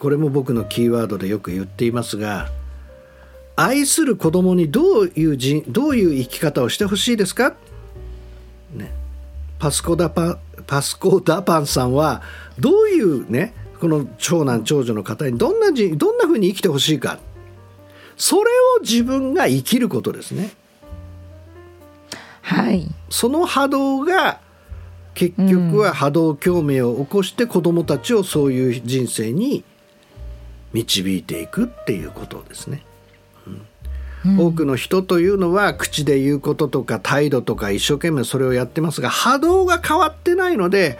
[0.00, 2.48] これも僕のキーワードでよく言っていますが
[3.56, 7.54] 愛する子供にどういう人どういう生き方をしてほしいですか、
[8.74, 8.92] ね、
[9.58, 12.22] パスコダパパスコダパンさんは
[12.58, 17.18] どういうねこの長男長女の方にどんなじどんなふうに生きてほしいか
[18.16, 20.50] それを自分が生きることですね。
[22.40, 22.88] はい。
[23.10, 24.40] その波動が
[25.14, 29.64] 結局は波動共鳴を起こして子どもたちをそういう人生に
[30.72, 32.82] 導いていくっていうことですね。
[34.38, 40.98] 多くの人というのは口で言うこととか態度とか一生懸命それをやってますが波動が変わってないので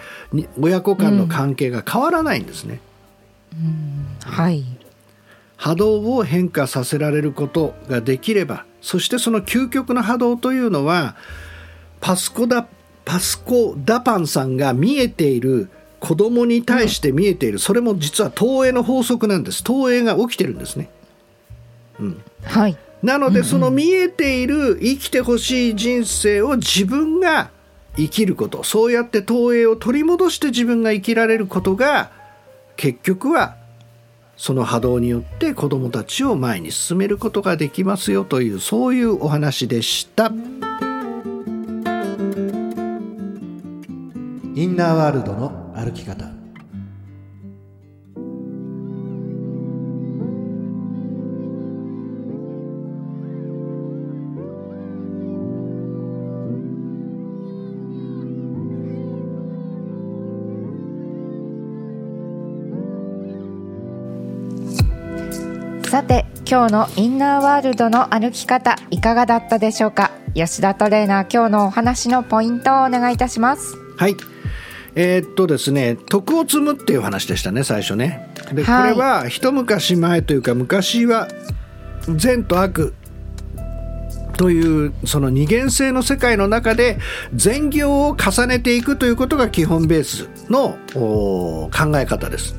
[0.61, 2.81] 親子間の関係が変わらないんですね。
[3.55, 4.65] うん、はい。
[5.57, 11.17] 波動を変化させられることができればそしてその究極の波動というのは
[12.01, 12.67] パスコダ
[13.07, 15.71] パスコ・ダパンさんが見えている
[16.01, 19.65] 子供に対して見えている、それも実は投影の法則なんです。
[19.65, 20.91] 投影が起きてるんですね。
[21.99, 27.51] うん、はいなのでその見えている生きてほしい人生を自分が
[27.97, 28.63] 生きること。
[28.63, 32.11] そうやって投影を取り戻して自分が生きられることが
[32.77, 33.57] 結局は
[34.37, 40.33] その波動によって子どもたちを前に進めることができますよというそういうお話でした。
[44.55, 46.36] インナーワールドの歩き方
[65.97, 70.11] さて今日のインナーワールドの歩き方いかがだったでしょうか？
[70.35, 73.75] 吉田トレーナー今日のお話のポイントをお願いいたします。
[73.97, 74.17] はい。
[74.95, 78.29] えー、っとですね徳を積むっていう話でしたね最初ね。
[78.53, 81.29] で、はい、これは一昔前というか昔は
[82.15, 82.93] 善と悪
[84.37, 86.99] というその二元性の世界の中で
[87.33, 92.55] 善行を重ねていくということが基本ベースの考え方です。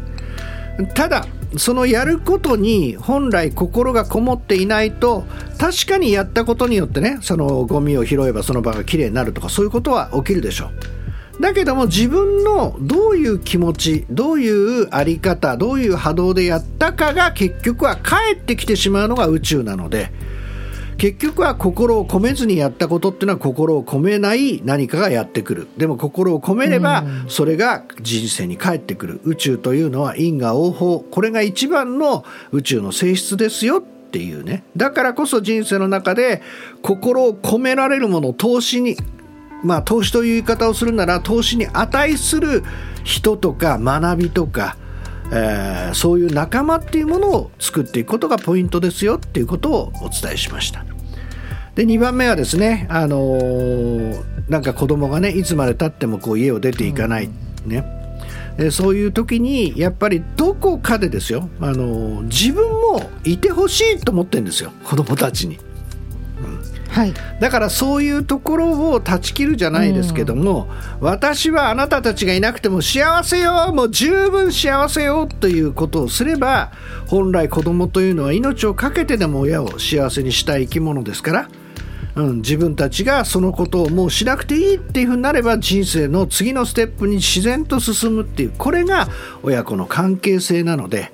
[0.96, 5.26] ただそのやることに本来心がこもっていないと
[5.58, 10.98] 確かにやったことによってねそのゴミを拾えばその場がきれいになるとかそういうことは起きるでしょう。
[11.42, 14.50] だけども自分のどういう気持ちどうい
[14.84, 20.12] う在り方どういう波動でやったかが結局は返ってきてしまうのが宇宙なので
[20.98, 25.68] 結局は心を込めずにやったことっていうのは心を込めない何かがやってくる。
[25.78, 29.22] でも心を込めればそれが人生に返ってくる。
[29.24, 31.00] 宇宙というのは因果応報。
[31.00, 34.64] これが一番の宇宙の性質ですよっていうね。
[34.76, 36.42] だからこそ人生の中で
[36.82, 38.98] 心を込められるもの投資に
[39.64, 42.64] まあ、投資という言い方をするなら投資に値する
[43.04, 44.78] 人とか学びとか、
[45.32, 50.86] えー、そういう仲間っていうものを作っていくことがポイントですよっていうことをお伝えしました。
[51.76, 57.30] で2番目はですね、あのー、なんか子供がねいつまでたってもこう家を出ていかない、
[57.68, 57.86] ね、
[58.58, 65.60] でそういう時にやっぱりどこかでですよ、あのー、自分もいてほしいと思ってるんですよ子供たちに。
[66.90, 70.68] はい、だからそういうところを断ち切るじゃないですけども、
[71.00, 76.72] うん、私はあなたたちがいなくても幸せよもう十分幸せよということをすれば
[77.08, 81.50] 本来子供というのは命を懸けてでも親を幸せにしたい生き物ですから。
[82.16, 89.08] うん、自分たちがそのことをもうしなくていいっていうふうになれば人生の次のステップに自然と進むっていうこれが
[89.44, 91.12] 親子の関係性なので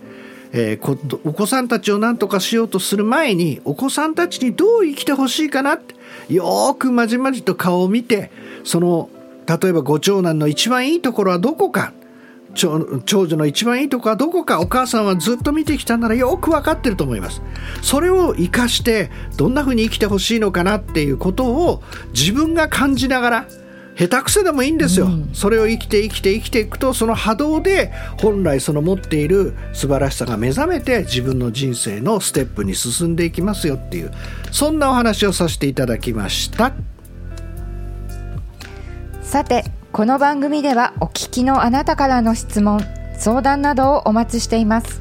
[0.55, 5.95] えー、お子さんたちを何とかしようとする前にお子さんたちにどう生きてほしいかなって
[6.31, 8.31] よくまじまじと顔を見て
[8.63, 9.09] その
[9.47, 11.93] 例えばご長男の一番いいところはどこか
[12.53, 17.41] 長女の一番いいところはどこかお母さんはずっと見てきたならよく分かってると思います。
[17.81, 21.81] それを生かしてどんな風に生きてほしいのかなっていうことを
[22.13, 23.47] 自分が感じながら
[23.95, 34.11] 下手くそでもいいんですよ、うん、それを生きて生きて生きていくとその波動で本来その持っている素晴らしさが目覚めて自分の人生のステップに進んでいきますよっていう
[34.51, 36.73] そんなお話をさせていただきました。
[39.21, 42.81] さてこの番組ではお聞きのあなたからの質問
[43.17, 44.99] 相談などをお待ちしています。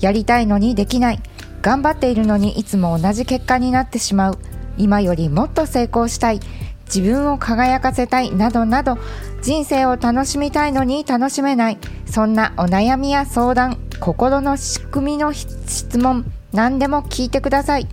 [0.00, 1.20] やりたいのにできない
[1.62, 4.38] 頑張っているのにいつも同じ結果になってしまう
[4.76, 6.40] 今よりもっと成功したい
[6.86, 8.98] 自分を輝かせたいなどなど
[9.42, 17.86] 人生を楽しみたいのに楽しめないそんなお悩みや相談心の仕組みの質問何でも聞いてください。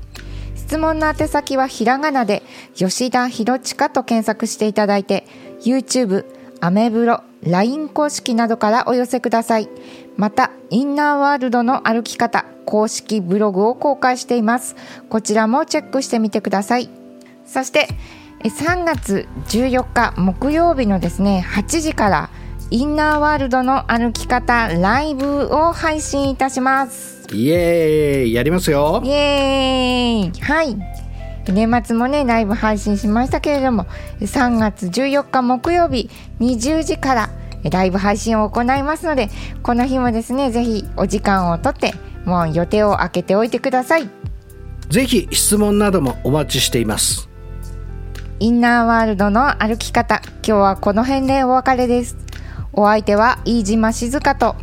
[0.56, 2.42] 質問の宛先はひらがなで
[2.74, 5.26] 吉田博親と検索していただいて
[5.62, 6.26] YouTube、
[6.62, 9.70] アメブロ、LINE 公式などからお寄せください。
[10.16, 14.76] またインナーワールドの歩き方公式ブログを公開しています。
[15.10, 16.90] こちらもチェックしてみてください。
[17.46, 17.90] そして
[18.44, 22.30] 3月14日木曜日のですね8時から
[22.70, 27.28] インナーワールドの歩き方ライブを配信いたします。
[27.34, 29.02] イエーイやりますよ。
[29.04, 30.42] イエーイ。
[30.42, 30.76] はい。
[31.52, 33.86] 年末もねライブ配信しましたけれども
[34.22, 37.30] 3月14日木曜日20時から
[37.70, 39.30] ライブ配信を行いますので
[39.62, 41.94] この日もですねぜひお時間をとって
[42.26, 44.10] もう予定を空けておいてください。
[44.90, 47.30] ぜひ質問などもお待ちしています
[48.40, 50.22] インナーワールドの歩き方。
[50.26, 52.18] 今日はこの辺でお別れです。
[52.74, 54.56] お相手は飯島静香と。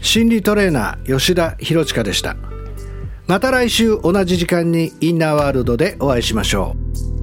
[0.00, 2.36] 心理トレーナー吉田博親でした。
[3.26, 6.76] また来週同じ時間にインナーワールドでお会いしましょ
[7.10, 7.13] う。